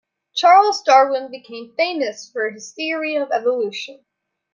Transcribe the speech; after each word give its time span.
Charles 0.33 0.81
Darwin 0.81 1.29
became 1.29 1.75
famous 1.77 2.27
for 2.31 2.49
his 2.49 2.71
theory 2.73 3.15
of 3.17 3.29
evolution. 3.31 4.03